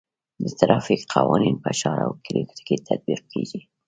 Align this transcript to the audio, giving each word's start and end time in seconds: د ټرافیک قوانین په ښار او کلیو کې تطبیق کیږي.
د 0.43 0.45
ټرافیک 0.59 1.01
قوانین 1.13 1.55
په 1.63 1.71
ښار 1.79 1.99
او 2.07 2.11
کلیو 2.25 2.57
کې 2.67 2.75
تطبیق 2.87 3.21
کیږي. 3.31 3.59